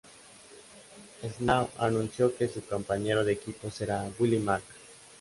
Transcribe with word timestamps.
Swann 1.37 1.67
anunció 1.77 2.35
que 2.35 2.47
su 2.47 2.65
compañero 2.65 3.23
de 3.23 3.33
equipo 3.33 3.69
será 3.69 4.09
Willie 4.17 4.39
Mack. 4.39 4.63